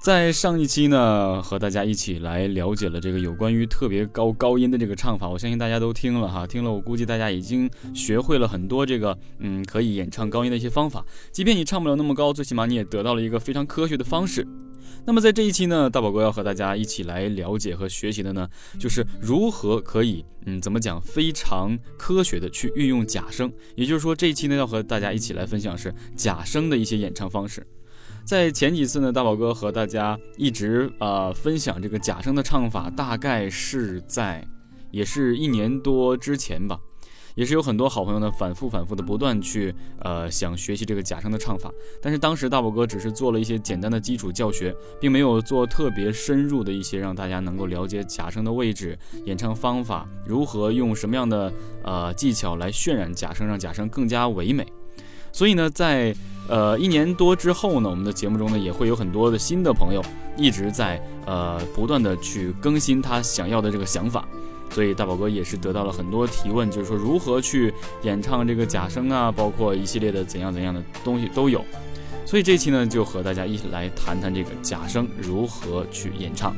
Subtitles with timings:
[0.00, 14.46] 在上一期呢，和大家一起来了解了这个有关于特别高高音的这个唱法，我相信大家都听了哈，听了我估计大家已经学会了很多这个嗯可以演唱高音的一些方法，即便你唱不了那么高，最起码你也得到了一个非常科学的方式。
[15.04, 27.66] 那么在这一期呢，大宝哥要和大家一起来了解和学习的呢，就是如何可以嗯怎么讲非常科学的去运用假声，也就是说这一期呢要和大家一起来分享是假声的一些演唱方式。
[28.28, 34.46] 在前几次呢，大宝哥和大家一直呃分享这个假声的唱法，大概是在
[34.90, 36.78] 也是一年多之前吧，
[37.34, 51.50] 也是有很多好朋友呢反复反复的不断去呃想学习这个假声的唱法，但是当时大宝哥只是做了一些简单的基础教学，并没有做特别深入的一些让大家能够了解假声的位置、演唱方法，如何用什么样的
[51.82, 54.66] 呃技巧来渲染假声，让假声更加唯美。
[55.32, 56.14] 所以呢，在
[56.48, 60.02] 呃一年多之后呢，我们的节目中呢也会有很多的新的朋友
[60.36, 64.26] 一直在呃不断的去更新他想要的这个想法，
[64.70, 67.72] 所以大宝哥也是得到了很多提问，就是说如何去
[68.02, 71.64] 演唱这个假声啊，包括一系列的怎样怎样的东西都有。
[72.24, 76.54] 所以这期呢就和大家一起来谈谈这个假声如何去演唱。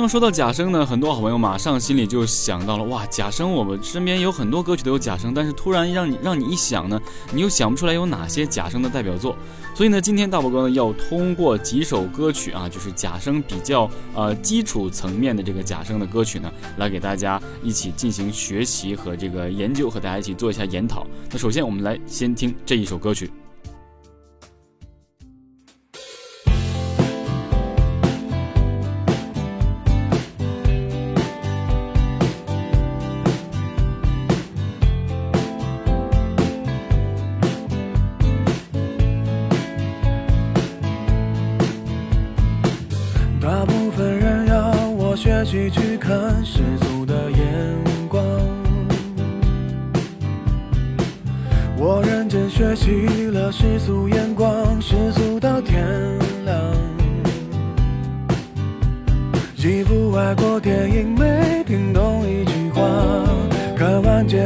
[0.00, 6.98] 那么说到假声呢，很多好朋友马上心里就想到了，哇，假声，我们身边有很多歌曲都有假声，但是突然让你让你一想呢，
[7.34, 9.36] 你又想不出来有哪些假声的代表作。
[9.74, 21.06] 所以呢，今天大宝哥呢要通过几首歌曲啊，就是假声比较呃基础层面的这个假声的歌曲呢，来给大家一起进行学习和这个研究，和大家一起做一下研讨。
[21.30, 23.30] 那首先我们来先听这一首歌曲。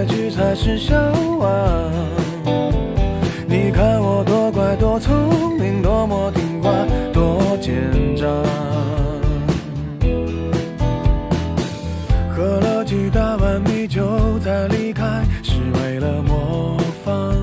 [0.07, 0.95] 局才是笑
[1.39, 1.49] 话。
[3.47, 6.71] 你看我多乖多聪明，多么听话，
[7.13, 7.75] 多奸
[8.17, 8.27] 诈。
[12.35, 14.03] 喝了几大碗米酒
[14.41, 17.35] 再离开，是为了模仿。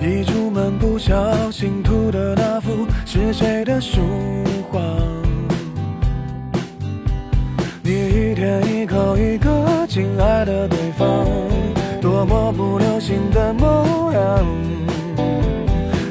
[0.00, 4.00] 一出门不小心吐的那幅是谁的书
[4.70, 4.80] 画？
[8.36, 9.48] 天一口一个
[9.88, 11.24] 亲爱的对方，
[12.02, 14.44] 多么不流行的模样，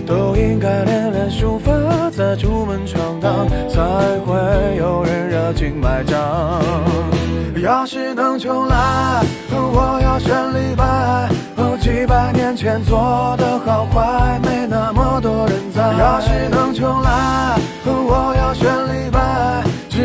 [0.07, 1.71] 都应该练练书法，
[2.09, 3.79] 再出门闯荡，才
[4.25, 6.63] 会有人热情买账。
[7.61, 11.29] 要是能重来，我要选李白。
[11.79, 15.93] 几百年前做的好坏，没那么多人在。
[15.93, 18.34] 要是能重来，我。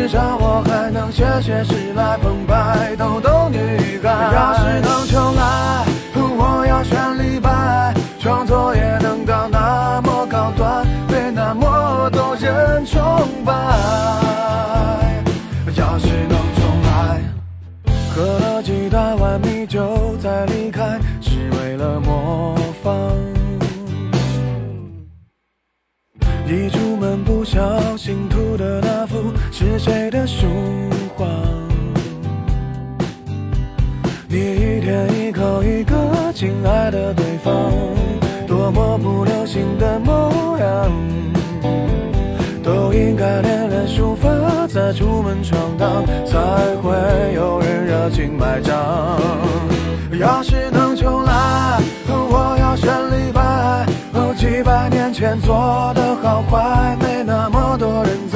[0.01, 4.09] 至少我还能写写诗来澎湃逗逗女孩。
[4.33, 7.93] 要是能重来，我要选李白。
[8.19, 10.83] 创作也能到那么高端。
[11.07, 12.99] 被那么多人崇
[13.45, 13.53] 拜，
[15.75, 17.21] 要是能重来，
[18.15, 22.91] 喝了几大碗米酒再离开，是为了模仿。
[26.47, 28.90] 一出门不小心吐的那
[29.61, 30.47] 是谁的书
[31.15, 31.23] 画？
[34.27, 35.93] 你一天一口一个
[36.33, 37.71] 亲爱的对方，
[38.47, 40.91] 多么不流行的模样。
[42.63, 44.29] 都应该练练书法，
[44.67, 46.39] 再出门闯荡，才
[46.81, 48.75] 会有人热情买账。
[50.19, 53.85] 要是能重来，我要选李白。
[54.37, 58.10] 几百年前做的好坏，没那么多人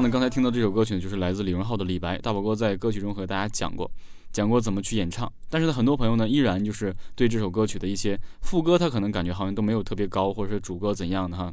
[0.00, 2.16] 上呢，刚才听到这首歌曲呢，就是来自李荣浩的《李白》。
[2.22, 3.90] 大宝哥在歌曲中和大家讲过。
[4.32, 11.52] 讲过怎么去演唱，但是呢，很多朋友呢依然就是对这首歌曲的一些副歌，他可能感觉好像都没有特别高，或者是主歌怎样的哈。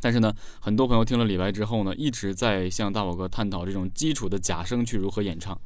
[0.00, 5.58] 但是呢，很多朋友听了李白之后呢，一直在向大宝哥探讨这种基础的假声去如何演唱。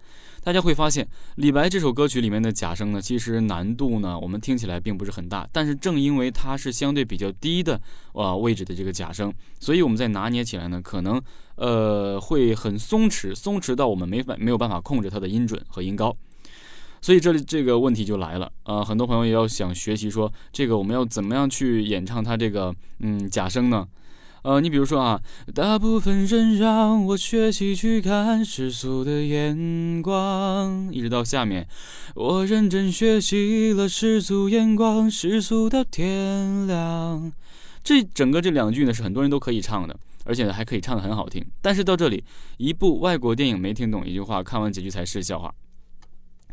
[0.42, 5.48] 大家会发现，李白这首歌曲里面的假声呢，其实难度呢，我们听起来并不是很大。
[5.50, 7.80] 但是正因为它是相对比较低的
[8.12, 11.18] 呃位置的这个假声，所以我们在拿捏起来呢，可能
[11.54, 16.14] 呃会很松弛，松弛到我们没法没有办法控制它的音准和音高。
[17.00, 23.86] 所以这里这个问题就来了啊，很多朋友也要想学习说，这个我们要怎么样去演唱它这个嗯假声呢？
[24.44, 25.18] 呃，你比如说啊，
[25.54, 31.66] 大部分人让我学习去看世俗的眼光，一直到下面，
[32.14, 37.32] 我认真学习了世俗眼光，世俗到天亮。
[37.82, 41.42] 这整个这两句呢，是很多人都可以唱的，而且呢还可以唱得很好听。
[41.62, 42.22] 但是到这里，
[42.58, 45.50] 一部外国电影没听懂一句话，看完几句才是笑话。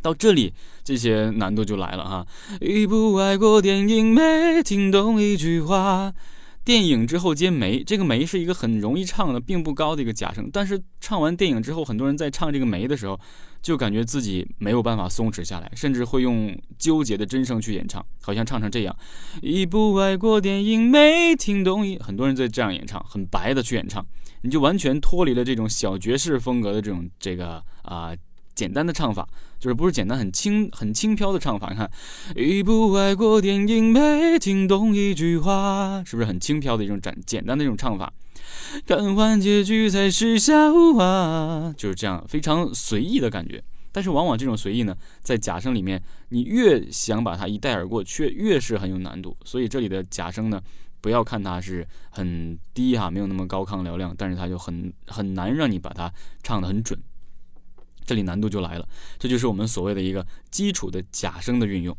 [0.02, 2.26] 到这里，这些难度就来了哈。
[2.62, 6.14] 一部外国电影没听懂一句话。
[6.64, 10.50] 电影之后接梅，这个梅是一个很容易唱的，并不高的一个假声。
[10.54, 13.20] 但是唱完电影之后，很多人在唱这个梅的时候，
[13.62, 18.96] 就感觉自己没有办法松弛下来，甚至会用纠结的真声去演唱，好像唱成这样。
[19.42, 24.06] 一部外国电影没听懂，很多人在这样演唱，很白的去演唱，
[24.44, 28.16] 你就完全脱离了这种小爵士风格的这种这个啊。
[28.54, 29.28] 简单的唱法，
[29.60, 31.70] 就是不是简单，很轻很轻飘的唱法。
[31.70, 31.90] 你看，
[32.36, 38.12] 一部外国电影没听懂一句话，是不是很轻飘的一种简简单的一种唱法？
[38.86, 43.64] 看完结局才是笑话，就是这样非常随意的感觉。
[43.94, 49.36] 但是往往这种随意呢，在假声里面，你越想把它一带而过，却越是很有难度。
[49.44, 50.62] 所以这里的假声呢，
[51.02, 56.10] 不要看它是很低哈，没有那么高亢嘹亮，但是它就很很难让你把它
[56.42, 56.98] 唱得很准。
[58.12, 58.86] 这里难度就来了，
[59.18, 61.96] 这就是我们所谓的一个基础的假声的运用。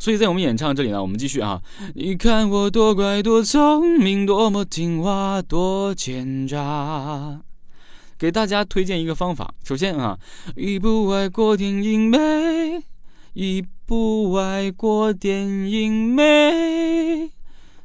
[0.00, 1.62] 所以在我们演唱这里呢，我们继续啊。
[1.94, 7.40] 你看我多乖多聪明，多么听话多奸诈。
[8.18, 10.18] 给大家推荐一个方法，首先啊，
[10.56, 12.82] 一部外国电影没，
[13.34, 17.30] 一部外国电影没。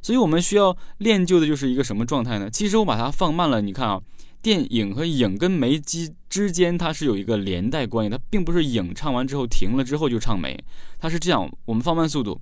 [0.02, 2.50] 所以我们需要练就的就是一个什么状态呢？
[2.50, 4.00] 其实我把它放慢了，你看啊。
[4.44, 10.54] 电影和影跟没之之间，它是有一个连带关系，它并不是影唱完之后停了之后就唱没，
[11.00, 11.50] 它是这样。
[11.64, 12.38] 我们放慢速度，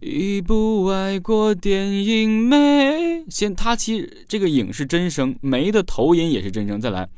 [0.00, 6.80] 一部外国电影没，先它其实这个影是真声，没的头音也是真声。
[6.80, 7.08] 再来，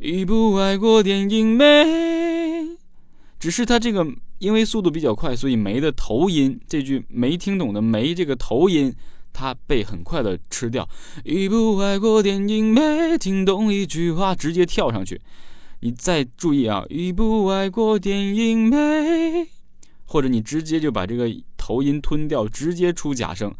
[0.00, 2.76] 一部外国电影没，
[3.40, 4.06] 只是它这个
[4.38, 8.94] 因为速度比较快，所以没的头音这句没听懂的没这个头音。
[9.38, 10.88] 他被很快的吃掉。
[11.22, 15.20] 一部外国电影没听懂一句话，直接跳上去。
[15.80, 19.46] 你再注意啊，一部外国电影没，
[20.06, 23.54] 或者你直接就把这个头音吞掉，直接出假声。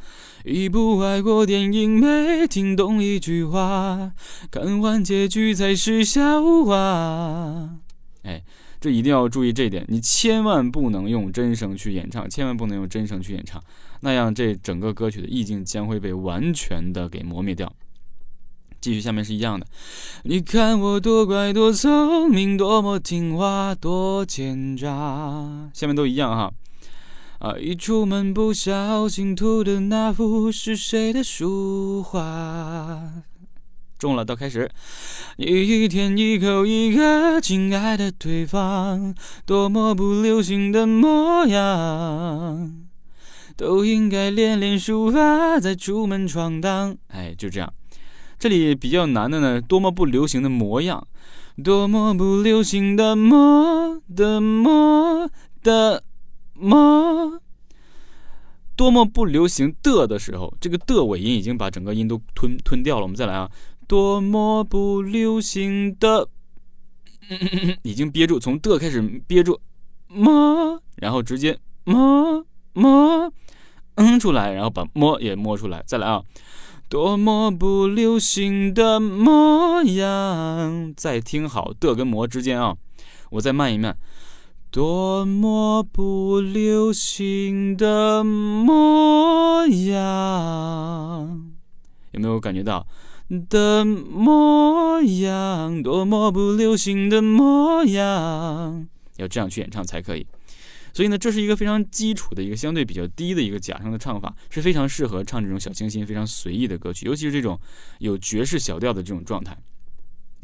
[0.45, 4.13] 一部外国电影没听懂一句话，
[4.51, 7.77] 看完结局才是笑话。
[8.23, 8.43] 哎。
[8.79, 13.61] 这一定要注意这一点，你千万不能用真声去演唱，千万不能用真声去演唱，
[14.01, 17.73] 那样这整个歌曲的意境将会被完全的给磨灭掉。
[18.81, 19.67] 继续，下面是一样的。
[20.25, 25.71] 你看我多乖多聪明，多么听话，多奸诈。
[25.75, 26.53] 下面都一样哈。
[27.39, 33.25] 啊，一出门不小心涂的那幅是谁的书画？
[33.99, 34.71] 中了，到开始。
[35.37, 42.86] 你一天一口一个亲爱的对方，多么不流行的模样，
[43.57, 46.97] 都应该练练书法再出门闯荡。
[47.09, 47.73] 哎，就这样。
[48.39, 51.07] 这里比较难的呢，多么不流行的模样，
[51.65, 55.31] 多么不流行的模的模
[55.63, 56.03] 的
[56.53, 57.41] 模，
[58.77, 63.03] 多么不流行的的时候，这个的尾音已经把整个音都吞吞掉了。
[63.05, 63.51] 我们再来啊，
[63.89, 66.29] 多么不流行的，
[67.83, 69.59] 已经憋住，从的开始憋住，
[70.09, 72.45] 么，然后直接么
[72.75, 73.33] 么。
[73.97, 76.23] 嗯出来，然后把摸也摸出来，再来啊。
[76.89, 82.77] 多么不流行的模样，再听好的跟模之间啊，
[83.31, 83.97] 我再慢一慢。
[84.71, 91.51] 多么不流行的模样，
[92.13, 92.87] 有没有感觉到
[93.49, 95.83] 的模样？
[95.83, 98.87] 多么不流行的模样，
[99.17, 100.25] 要这样去演唱才可以。
[100.97, 107.61] 所以呢，这是一个非常基础的一个相对比较低的一个假声的唱法，是非常适合唱这种小清新、非常随意的歌曲，尤其是这种
[107.99, 109.55] 有爵士小调的这种状态。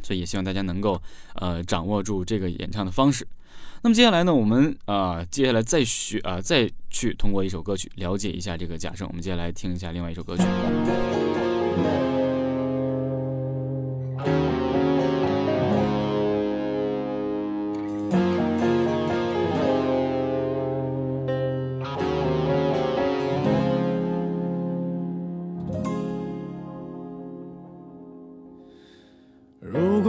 [0.03, 1.01] 所以也希望大家能够
[1.33, 3.27] 呃掌握住这个演唱的方式。
[3.81, 9.07] 那么接下来呢，我们啊接下来再学啊再去通过一首歌曲了解一下这个假声。
[9.07, 10.43] 我们接下来听一下另外一首歌曲。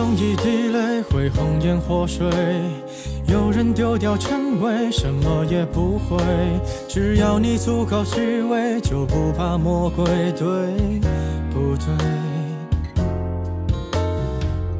[0.00, 2.26] 用一滴泪会红颜祸水，
[3.26, 6.16] 有人丢掉称谓，什么也不会。
[6.88, 10.46] 只要你足够虚伪，就不怕魔鬼，对
[11.52, 12.29] 不对？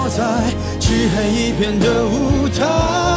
[0.00, 0.22] 我在
[0.78, 3.07] 漆黑一片的舞台，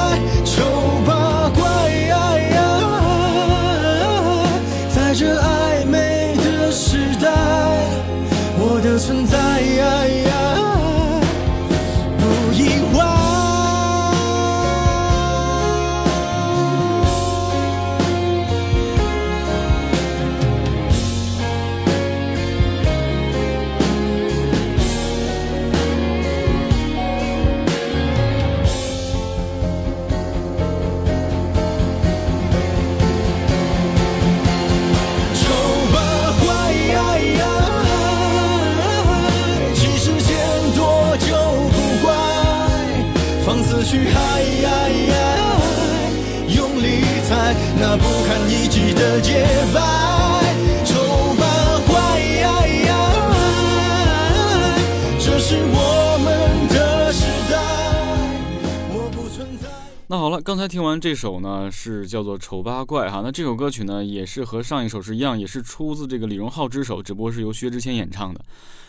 [61.01, 63.22] 这首呢，是叫做《丑八怪》哈。
[63.24, 68.39] 那这首歌曲呢，也是和上一首是一样，也是出自这个李荣浩之手，只不过是由薛之谦演唱的。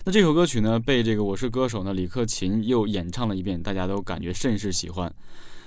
[0.04, 5.10] 那这首歌曲呢，被这个《我是歌手》呢李克勤又演唱了一遍，大家都感觉甚是喜欢。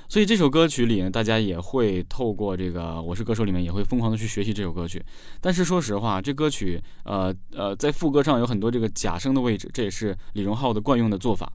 [0.07, 5.03] 所以这首歌曲里呢，大家也会透过这个《我是歌手》里面也会疯狂的去学习这首歌曲。
[5.41, 11.51] 但是说实话，这歌曲呃呃在副歌上有很多这个假声的位置，这也是李荣浩的惯用的做法。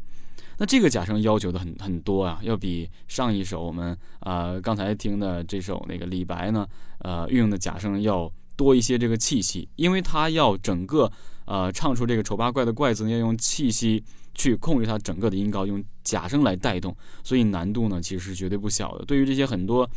[0.58, 6.66] 那这个假声要求的很很多啊，要比上一首我们呃刚才听的这首那个李白呢，
[6.98, 11.10] 呃运用的假声要多一些这个气息，因为他要整个
[11.46, 14.02] 呃唱出这个丑八怪的怪字，要用气息
[14.34, 16.94] 去控制它整个的音高，用假声来带动，
[17.24, 19.04] 所以难度呢其实是绝对不小的。
[19.04, 19.88] 对于这些很多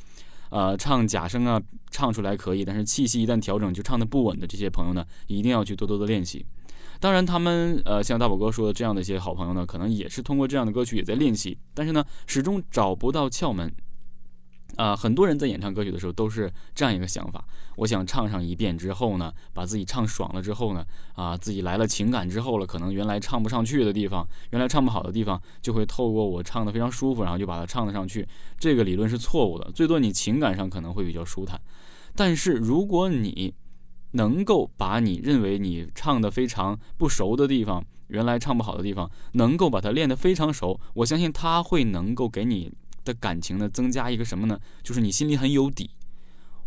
[0.49, 6.45] 呃唱假声啊唱出来可以，但是气息一旦调整就唱的不稳的这些朋友呢，一定要去多多的练习。
[7.03, 13.69] 当然，他们呃，像大宝哥说的这样的一些好朋友呢，可能也是通过这样的歌曲也在练习，但是呢，始终找不到窍门。
[14.77, 17.43] 啊，很多人在演唱歌曲的时候都是这样一个想法：
[17.75, 28.25] 我想唱上一遍之后呢，把自己唱爽了之后呢，啊，自己来了情感之后了，可能原来唱不上去的地方，原来唱不好的地方，就会透过我唱的非常舒服，然后就把它唱得上去。
[28.57, 31.59] 这个理论是错误的，最多你情感上可能会比较舒坦，
[32.15, 33.53] 但是如果你
[34.13, 42.71] 能够把你认为你唱的非常不熟的地方，原来唱不好的地方，能够把它练得非常熟，我相信他会能够给你
[43.05, 44.59] 的感情呢增加一个什么呢？
[44.81, 45.89] 就是你心里很有底，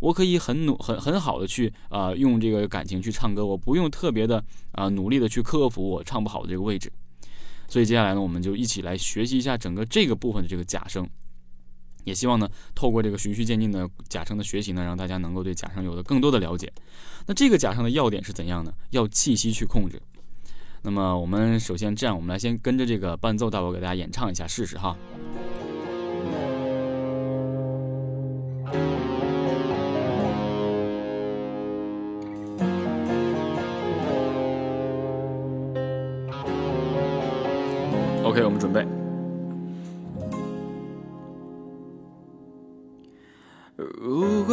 [0.01, 6.93] 我可以很努很很好的去啊用这个感情去唱歌，我不用特别的啊努力的去克服我唱不好的这个位置。
[7.69, 11.09] 所以接下来呢，我们就一起来学习一下整个这个部分的这个假声。
[12.07, 16.73] 也希望呢，透过这个循序渐进的假声的学习呢，让大家能够对假声有了更多的了解。
[17.27, 18.73] 那这个假声的要点是怎样呢？
[18.91, 20.01] 要气息去控制。
[20.83, 24.97] 那么我们首先这样，我们来先跟着这个伴奏大宝给大家演唱一下试试哈。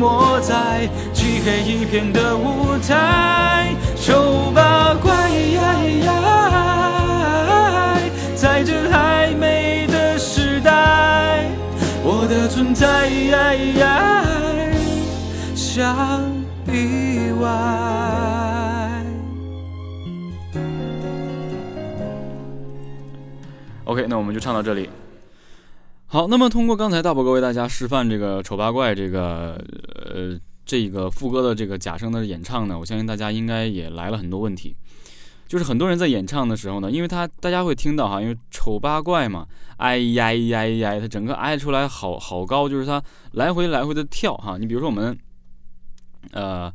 [0.00, 5.12] 出没在漆黑一片的舞台，丑八怪，
[8.34, 11.44] 在这暧昧的时代，
[12.02, 13.10] 我的存在
[15.54, 16.32] 像
[16.66, 17.50] 意外。
[23.84, 24.88] OK，那我们就唱到这里。
[26.06, 29.56] 好，那么通过刚才大宝哥为大家示范这个丑八怪这个
[30.20, 34.76] 呃这个副歌的这个假声的演唱呢，我相信大家应该也来了很多问题，
[35.48, 39.46] 就是很多人在演唱的时候呢，因为他大家会听到哈，因为丑八怪嘛，
[39.78, 43.02] 哎呀呀呀，他整个挨出来好好高，就是他
[43.32, 44.56] 来回来回的跳哈。
[44.58, 45.18] 你比如说我们
[46.32, 46.72] 呃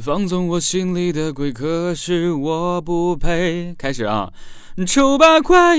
[0.00, 3.74] 放纵我心里的鬼，可是我不配。
[3.76, 4.32] 开始啊。
[4.86, 5.76] 丑八怪，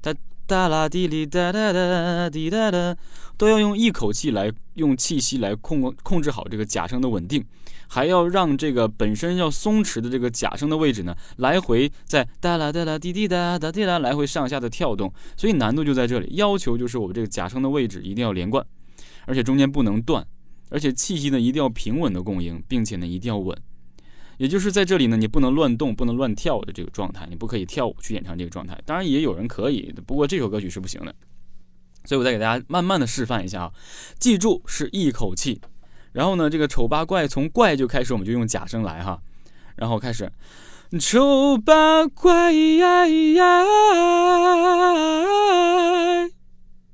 [0.00, 0.14] 哒
[0.46, 2.96] 哒啦滴哩哒哒哒滴哒哒，
[3.40, 7.42] 都要用一口气来，用气息来控控制好这个假声的稳定，
[7.88, 18.62] 还要让这个本身要松弛的这个假声的位置呢，来回在哒啦哒啦滴滴哒哒滴啦来回上下的跳动，所以难度就在这里，要求就是我们这个假声的位置一定要连贯，
[19.24, 20.22] 而且中间不能断，
[20.68, 23.56] 而且气息呢一定要平稳的供应，并且呢一定要稳。
[24.36, 28.78] 也就是在这里呢，你不能乱动，不能乱跳的这个状态，你不可以跳舞去演唱这个状态。
[28.84, 31.14] 当然也有人可以，不过这首歌曲是不行的。
[32.10, 33.72] 所以我再给大家慢慢的示范一下啊，
[34.18, 35.60] 记住是一口气。
[36.10, 39.20] 然后呢，这个丑八怪从怪就开始，我们就用假声来哈。
[39.76, 40.28] 然后开始，
[40.98, 42.52] 丑八怪，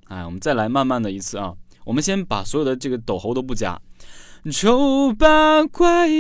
[0.09, 1.55] 哎，我们再来慢慢的一次啊。
[1.87, 3.81] 我们先把所有的这个抖喉都不加。
[4.53, 6.11] 丑八怪，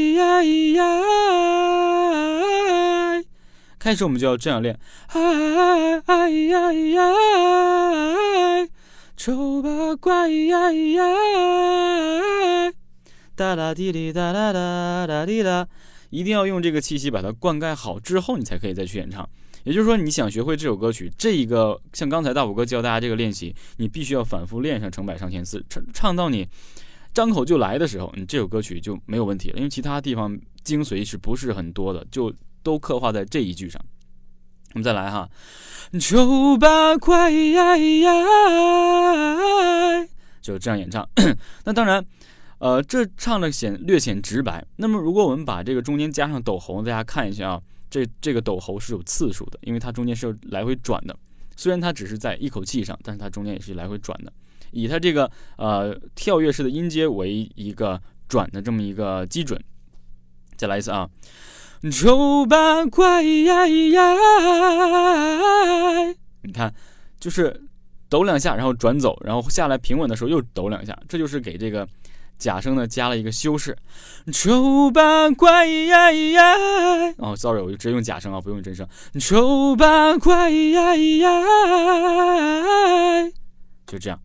[3.78, 7.12] 开开始我们就要这样练，哎哎呀呀，
[9.16, 11.02] 丑八怪呀呀，
[13.34, 15.66] 哒啦滴哩哒啦哒哒滴啦，
[16.10, 19.26] 一定要用这个气息把它灌溉好之后，你才可以再去演唱。
[19.64, 26.46] 也就是说，你想学会这首歌曲，这一个像刚才大宝哥教大家这个练习，你必须要反复练上成百上千次，唱唱到你
[27.14, 29.56] 张口就来的时候，你这首歌曲就没有问题了。
[29.56, 32.30] 因为其他地方精髓是不是很多的，就
[32.62, 33.82] 都刻画在这一句上。
[34.76, 35.26] 我们再来哈，
[35.98, 37.78] 丑八怪呀，
[40.42, 41.08] 就这样演唱。
[41.64, 42.04] 那当然，
[42.58, 44.62] 呃，这唱的显略显直白。
[44.76, 47.62] 那么如果我们把这个中间加上抖喉，大家看一下啊。
[47.88, 51.16] 这这个抖喉是有次数的，因为它中间是有来回转的。
[51.56, 54.30] 虽然它只是在一口气上，但是它中间也是来回转的。
[54.72, 59.58] 以它这个呃跳跃式的音阶为一个转的这么一个基准。
[60.58, 61.08] 再来一次啊，
[61.90, 64.14] 丑八怪呀呀，
[66.42, 66.74] 你看，
[67.20, 67.62] 就是
[68.08, 71.88] 抖两下，然后转走，然后下来平稳的时候又抖两下，这就是给这个。
[72.38, 73.74] 假声呢加了一个修饰，
[74.30, 76.54] 丑八怪呀呀！
[77.16, 78.86] 哦，sorry，我就直接用假声啊，不用真声。
[79.18, 81.42] 丑八怪呀呀，
[83.86, 84.20] 就这样。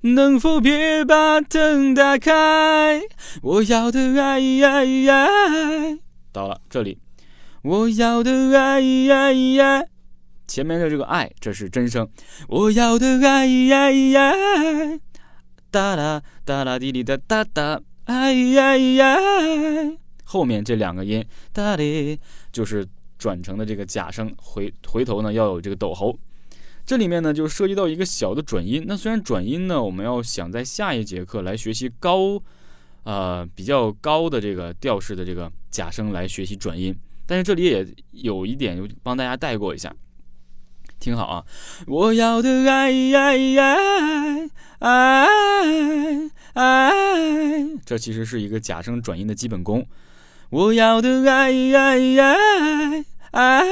[0.00, 3.00] 能否别把灯打开？
[3.42, 4.40] 我要的爱，
[6.32, 6.98] 到了这里，
[7.62, 9.84] 我要的爱呀呀，
[10.46, 12.08] 前面的这个爱这是真声，
[12.48, 14.32] 我要的爱呀呀。
[15.70, 19.16] 哒啦哒啦滴滴哒哒哒，哎呀呀！
[20.24, 22.18] 后面这两个音哒哩，
[22.50, 22.86] 就是
[23.18, 26.18] 转成的这个假声，回回头呢要有这个抖喉。
[26.84, 28.84] 这里面呢就涉及到一个小的转音。
[28.86, 32.42] 那虽然转音呢，我们要想在下一节课来学习高，
[33.04, 36.94] 呃比较高的这个调式的这个假声来学习转音，
[37.26, 39.94] 但是这里也有一点，帮大家带过一下。
[40.98, 41.44] 听好啊！
[41.86, 43.56] 我要的爱爱
[44.80, 45.26] 爱
[46.52, 46.90] 爱，
[47.86, 49.86] 这其实是一个假声转音的基本功。
[50.50, 51.98] 我要的爱爱
[53.30, 53.62] 爱，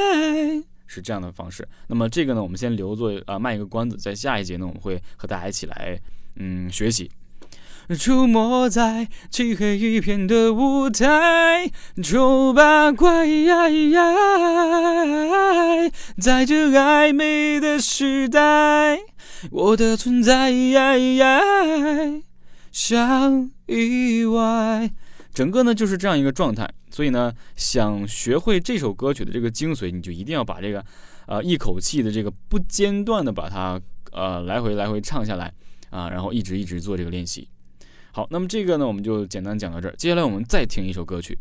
[0.86, 1.68] 是这样的方式。
[1.86, 6.00] 那么这个呢，我们先留作啊卖一个关子，在下一节呢，我们会和大家一起来
[6.36, 7.10] 嗯学习。
[7.96, 11.70] 出没在漆黑一片的舞台，
[12.02, 13.26] 丑八怪，
[16.20, 18.98] 在这暧昧的时代，
[19.50, 20.52] 我的存在
[22.70, 24.90] 像意外。
[25.32, 30.84] 整个呢就是这样一个状态，所以呢，想学会这首歌曲的这个精髓，你就一定要把这个，
[31.26, 33.80] 呃，一口气的这个不间断的把它，
[34.12, 35.52] 呃，来回来回唱下来
[35.90, 37.48] 啊，然后一直一直做这个练习。
[38.18, 39.94] 好，那么这个呢，我们就简单讲到这儿。
[39.94, 41.38] 接下来我们再听一首歌曲。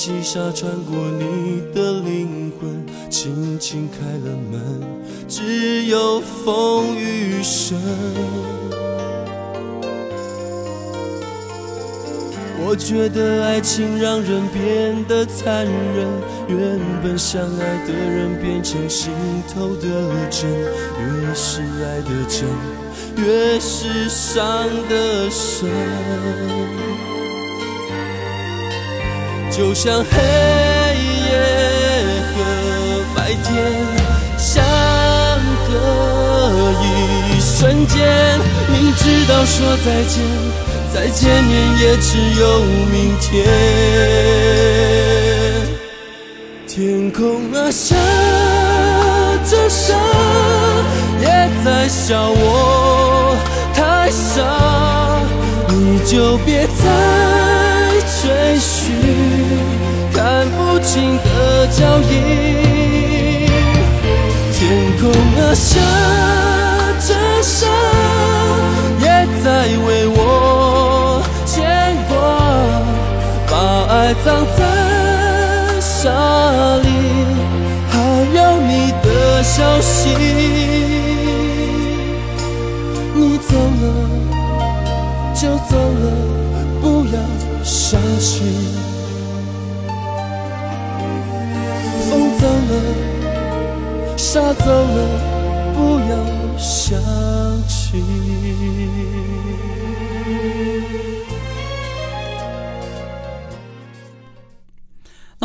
[0.00, 4.80] 细沙穿过你的灵魂，轻轻开了门，
[5.26, 7.76] 只有风雨声。
[12.64, 16.06] 我觉得爱情让人变得残忍，
[16.46, 19.10] 原本相爱的人变成心
[19.52, 19.88] 头的
[20.30, 22.46] 针，越是爱的真，
[23.16, 24.46] 越是伤
[24.88, 26.87] 的深。
[29.58, 30.16] 就像黑
[31.26, 31.36] 夜
[32.30, 32.36] 和
[33.16, 33.44] 白天
[34.38, 34.64] 相
[35.66, 35.72] 隔
[36.84, 38.38] 一瞬间，
[38.72, 40.22] 明知道说再见，
[40.94, 43.44] 再见面也只有明天。
[46.68, 47.96] 天空啊，下
[49.44, 49.92] 着沙，
[51.20, 51.26] 也
[51.64, 53.36] 在笑我
[53.74, 54.40] 太傻，
[55.66, 57.47] 你就别再。
[58.20, 58.92] 追寻
[60.12, 63.46] 看不清的脚印
[64.52, 64.58] 天
[65.00, 65.08] 空
[65.40, 65.78] 啊下
[67.06, 67.66] 着沙
[69.00, 69.06] 也
[69.44, 72.14] 在为我牵挂
[73.48, 73.54] 把
[73.94, 76.10] 爱葬在沙
[76.78, 76.88] 里
[77.88, 77.94] 还
[78.34, 80.77] 有你的消息。
[94.40, 94.98] 他走了，
[95.74, 96.14] 不要
[96.56, 96.96] 想
[97.66, 98.00] 起。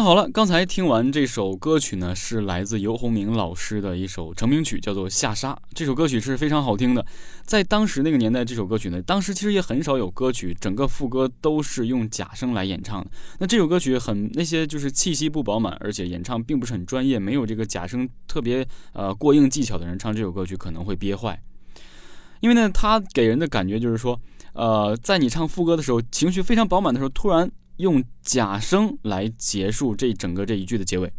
[0.04, 5.54] 好了，刚才听完这首歌曲呢，是来自游鸿明老师的一首成名曲，叫做《下沙》。
[5.74, 7.06] 这首歌曲是非常好听的，
[7.46, 13.10] 在当时那个年代，这首歌曲呢，当时其实也很少有歌曲，整个副歌都是用假声来演唱的。
[13.40, 21.42] 那这首歌曲很那些就是气息不饱满，而且演唱并不是很专业，没有这个假声特别呃过硬技巧的人唱这首歌曲可能会憋坏，
[22.42, 24.20] 因为呢，他给人的感觉就是说，
[24.52, 27.50] 呃，在你唱副歌的时候，情绪非常饱满的时候，突然。
[27.78, 31.12] 用假声来结束这整个这一句的结尾，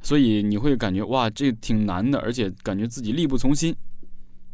[0.00, 3.74] 所以你会感觉哇，这挺难的，而且感觉自己力不从心。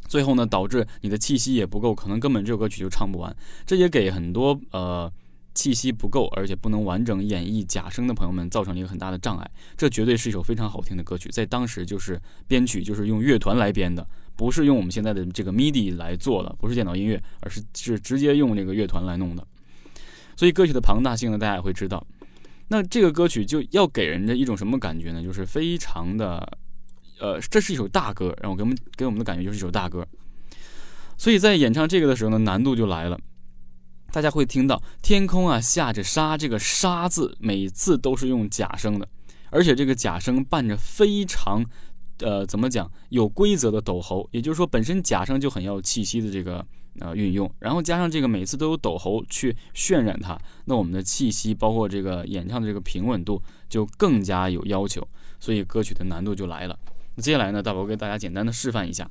[0.09, 3.35] 最后呢，导致你的气息也不够，可能根本这首歌曲就唱不完。
[3.65, 5.13] 这也给很多呃
[5.53, 9.51] 气息不够，而且不能完整演绎假声的朋友们造成了一个很大的障碍。
[9.77, 14.07] 这绝对是一首非常好听的歌曲，在当时就是编曲就是用乐团来编的，
[14.37, 19.45] 不是用我们现在的这个 MIDI 来做的，不是电脑音乐，而是是直接用这个乐团来弄的。
[20.37, 22.07] 所以歌曲的庞大性呢，大家也会知道。
[22.69, 25.23] 那这个歌曲就要给人的一种什么感觉呢？
[25.23, 26.59] 就是非常的，
[27.21, 30.07] 呃，这是一首大歌，让我给我们给我们的感觉就是一首大歌。
[31.17, 33.19] 所以在演唱这个的时候呢，难度就来了。
[34.13, 39.09] 大家会听到天空啊下着沙，这个沙字每次都是用假声的，
[39.51, 41.65] 而且这个假声伴着非常，
[42.19, 46.67] 呃，怎么讲有规则的抖喉，也就是说本身假声就很要气息的这个。
[47.01, 55.07] 呃，运用，然后加上这个每次都有斗喉去渲染它，那我们的气息，包括这个演唱的这个平稳度，就更加有要求，
[55.39, 56.79] 所以歌曲的难度就来了。
[57.15, 59.09] 那接下来呢，大宝给大家简单的示范一下。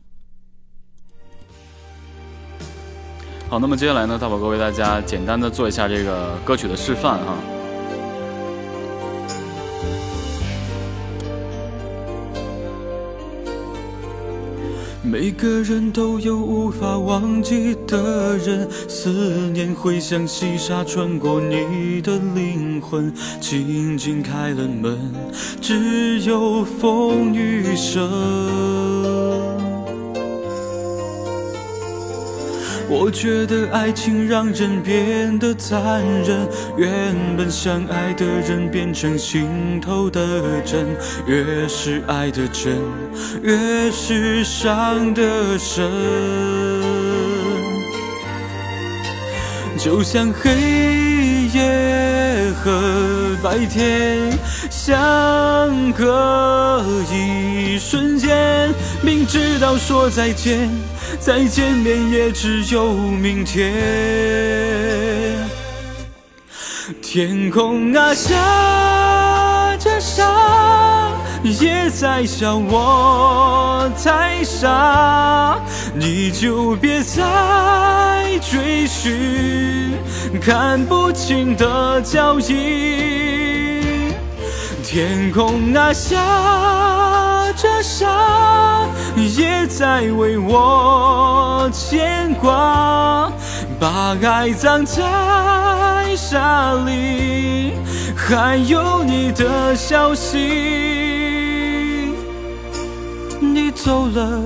[3.48, 7.55] 好，那么接下来呢，大宝哥为大家简单的做一下这个歌曲的示范哈。
[15.06, 19.10] 每个人都有无法忘记的人，思
[19.54, 24.98] 念会像细沙穿过你的灵魂，轻轻开了门，
[25.62, 28.02] 只有风雨声。
[32.88, 40.86] 我觉得爱情让人变得残忍，原本相爱的人变成心头的针，
[41.26, 42.78] 越是爱的真，
[43.42, 45.90] 越是伤得深。
[49.78, 50.52] 就像黑
[51.54, 52.72] 夜和
[53.44, 54.32] 白天
[54.70, 60.70] 相隔一瞬间，明知道说再见。
[61.20, 63.74] 再见面也只有明天。
[67.02, 71.12] 天空啊下着沙，
[71.44, 75.60] 也在笑我太傻，
[75.94, 77.24] 你就别再
[78.42, 79.94] 追寻
[80.42, 84.14] 看不清的脚印。
[84.84, 86.16] 天空啊下
[87.56, 88.86] 着沙。
[89.38, 93.32] 也在为我牵挂，
[93.80, 95.02] 把爱葬在
[96.18, 97.72] 沙里，
[98.14, 100.38] 还有你的消息。
[103.40, 104.42] 你走了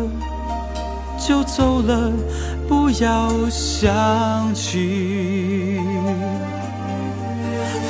[1.17, 2.12] 就走了，
[2.67, 5.80] 不要想起。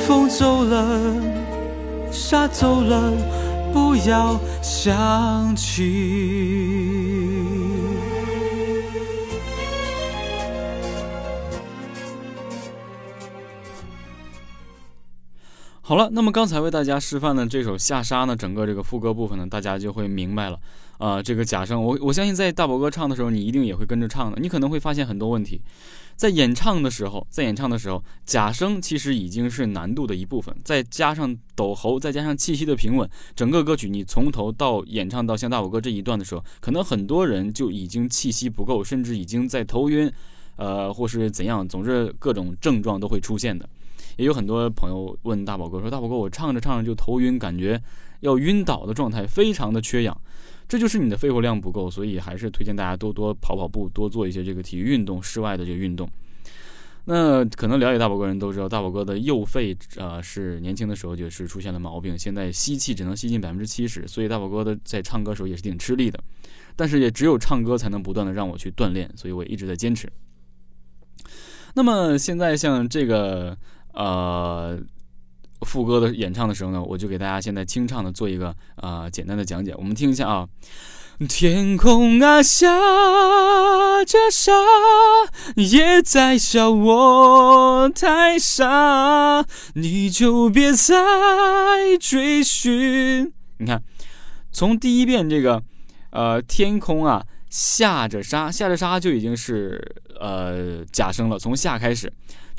[0.06, 0.82] 风走了，
[2.10, 3.12] 沙走了。
[3.72, 5.80] 不要想起。
[15.82, 20.56] 好了，那么刚才为大家示范的这首《下沙》呢，整个这个副歌部分呢，大家就会明白了。
[20.98, 24.38] 啊，这个假声，我我相信在大宝哥唱的时候，你一定也会跟着唱的。
[24.40, 25.60] 你可能会发现很多问题，
[26.20, 40.12] 在演唱的时候，在演唱的时候，假声其实已经是难度的一部分，再加上抖喉，再加上气息的平稳，整个歌曲你从头到演唱到像大宝哥这一段的时候，可能很多人就已经气息不够，甚至已经在头晕，
[40.56, 43.66] 呃，或是怎样，总之各种症状都会出现的。
[44.18, 47.80] 也有很多朋友问大宝哥说：“大宝哥，我唱着唱着就头晕，感觉
[48.20, 50.14] 要晕倒的状态，非常的缺氧。”
[50.70, 56.08] 这就是你的肺活量不够，所以还是推荐大家多多跑跑步，多做一些这个体育运动，室外的这个运动。
[57.06, 66.22] 那可能了解大宝哥人都知道，大宝哥的右肺啊是年轻的时候就是出现了毛病，现在吸气只能吸进百分之七十，所以大宝哥的在唱歌时候也是挺吃力的。
[66.76, 70.08] 但是也只有唱歌才能不断的让我去锻炼，所以我一直在坚持。
[71.74, 73.58] 那么现在像这个
[73.92, 74.80] 呃
[75.62, 80.48] 副歌的演唱的时候呢，我就给大家现在清唱的做一个啊简单的讲解，我们听一下啊。
[81.28, 82.66] 天空啊，下
[84.06, 84.52] 着沙，
[85.54, 89.44] 也在笑我太傻，
[89.74, 93.30] 你就别再追寻。
[93.58, 93.82] 你看，
[94.50, 95.62] 从第一遍这个，
[96.12, 99.78] 呃，天空啊，下着沙，下着沙就已经是
[100.18, 101.38] 呃假声了。
[101.38, 102.10] 从下开始，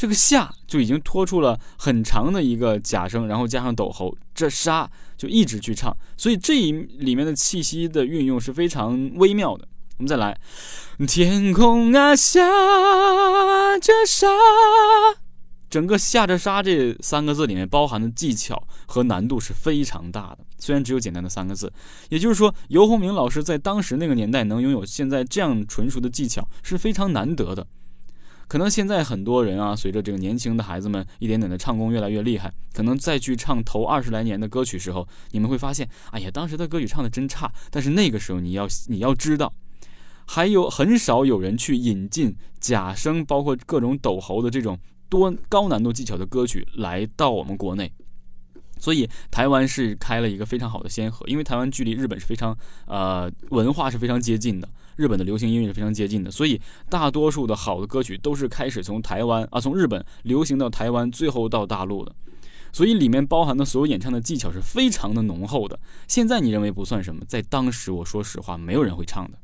[0.01, 4.89] 这个下就已经拖出了很长的一个假声，然后加上抖喉，这沙。
[5.15, 9.67] 就一直去唱，所以这一里面的气息的运用是非常微妙的。
[9.99, 10.35] 我们再来，
[11.07, 12.39] 天空啊下
[13.77, 14.27] 着沙，
[15.69, 20.39] 整个下着沙这三个字里面包含的技巧和难度是非常大的。
[20.57, 21.71] 虽然只有简单的三个字，
[22.09, 27.67] 也就是说，尤鸿明老师在当时那个年代能拥有现在这样纯熟的技巧是非常难得的。
[28.51, 37.49] 可能现在很多人啊，随着这个年轻的孩子们一点点的唱功越来越厉害，可能再去唱头二十来年的歌曲时候，你们会发现，哎呀，当时的歌曲唱的真差。
[37.69, 39.53] 但是那个时候，你要你要知道，
[40.27, 47.89] 还有很少有人去引进假声，包括各种抖喉的这种多高难度技巧的歌曲来到我们国内。
[48.77, 52.53] 所以台湾是开了一个非常好的先河，因为台湾距离日本是非常
[52.85, 54.67] 呃文化是非常接近的。
[54.95, 62.15] 日本的流行音乐是非常接近的，所以大多数的好的歌曲都是开始从台湾啊，从日本流行到台湾，最后到大陆的。
[62.73, 65.77] 所以里面包含的所有演唱的技巧是非常的浓厚的。
[66.07, 69.37] 现在你认为不算什么，在当时我说实话，没有人会唱的。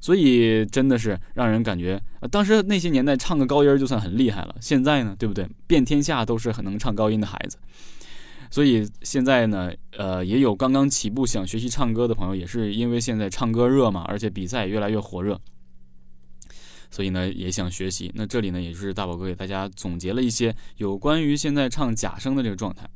[0.00, 4.54] 所以真的是让人感觉，当时那些年代唱个高音就算很厉害了。
[4.60, 5.48] 现在呢，对不对？
[5.66, 7.58] 遍天下都是很能唱高音的孩子。
[8.50, 15.40] 所以现在呢，呃，也有刚刚起步想学习唱歌的朋友，也是因为现在唱歌热嘛，而且比赛也越来越火热，
[16.90, 18.10] 所以呢也想学习。
[18.14, 22.88] 那这里呢，也就是大宝哥给大家总结了一些有关于现在唱假声的这个状态。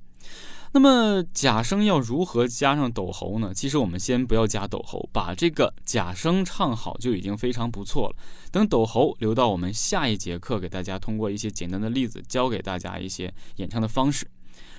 [0.72, 3.52] 那么假声要如何加上抖喉呢？
[3.52, 8.16] 其实我们先不要加抖喉，把这个假声唱好就已经非常不错了。
[8.52, 14.24] 等抖喉留到我们下一节课，给大家通过一些简单的例子，教给大家一些演唱的方式。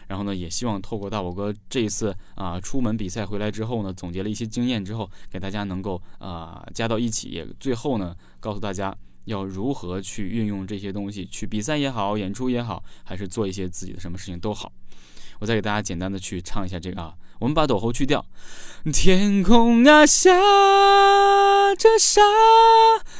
[0.08, 14.72] 然后呢，也希望透过大宝哥这一次啊出门比赛回来之后呢，总结了一些经验之后，给大家能够啊加到一起，也最后呢告诉大家要如何去运用这些东西去比赛也好，演出也好，还是做一些自己的什么事情都好。
[15.40, 18.25] 我再给大家简单的去唱一下这个啊，我们把抖喉去掉。
[18.93, 20.32] 天空啊下
[21.75, 22.21] 着沙，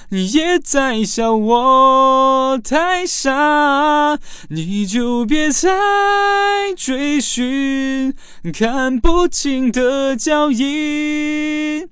[0.10, 4.18] 你也在笑我太傻，
[4.50, 5.70] 你就别再
[6.76, 8.16] 追寻
[8.54, 11.88] 看不清的脚印。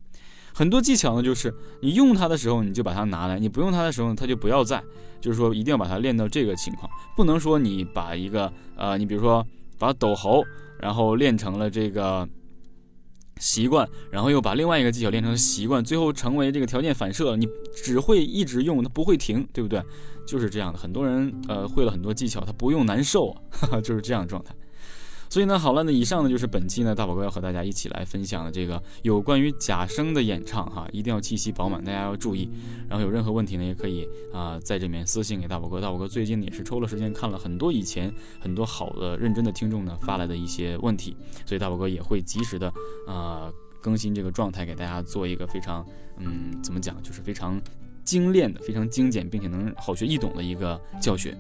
[0.54, 4.82] 很多技巧呢，就是你用它的时候你就把它拿来，你不用它的时候它就不要在，
[5.22, 9.46] 就是说一定要把它练到这个情况，不能说你把一个呃，你比如说。
[9.80, 10.44] 把抖喉，
[10.80, 12.28] 然后练成了这个
[13.40, 19.82] 习惯，然后又把另外一个技巧练成习惯，最后成为这个条件反射，你只会一直用，它不会停，对不对？
[20.28, 20.78] 就是这样的。
[20.78, 23.36] 很多人呃会了很多技巧，他不用难受，
[23.84, 24.54] 就是这样的状态。
[25.30, 32.50] 所以呢，好了，那以上呢就是本期呢大宝哥要和大家一起来分享的这个有关于假声的演唱哈，一定要气息饱满，大家要注意。
[32.90, 35.80] 然后有任何问题呢，也可以啊在这面私信给大宝哥。
[35.80, 41.16] 大宝哥最近也是抽了时间看了很多以前很多好的认真的听众呢发来的一些问题，
[41.46, 42.74] 所以大宝哥也会及时的
[43.08, 45.86] 啊更新这个状态，给大家做一个非常
[46.18, 47.62] 嗯怎么讲，就是非常
[48.04, 51.38] 精炼的、非常精简并且能好学易懂的一个教学。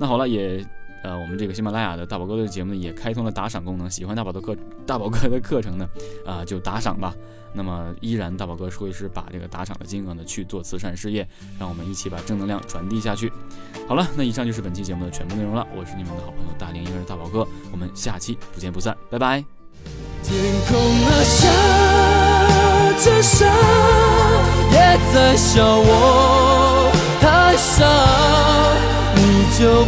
[0.00, 0.66] 那好了，也。
[1.02, 3.90] 呃，我们这个喜马拉雅的大宝哥的节目呢，也开通了打赏功能。
[3.90, 4.56] 喜欢大宝的课，
[4.86, 5.88] 大宝哥的课程呢，
[6.26, 7.14] 啊，就打赏吧。
[7.52, 11.26] 那么，依然大宝哥会是把这个打赏的金额呢去做慈善事业，
[11.58, 13.32] 让我们一起把正能量传递下去。
[13.88, 15.66] 好了，那以上就是本期节目的全部内容了。
[15.74, 19.44] 我是你们的好朋友大龄婴儿大宝哥，我们下期不见不散，拜拜。
[20.22, 21.48] 天空啊，下
[23.02, 23.46] 着沙，
[24.70, 26.19] 也在笑我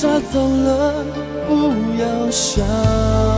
[0.00, 1.04] 走了，沙走了，
[1.46, 1.52] 不
[2.00, 3.29] 要想。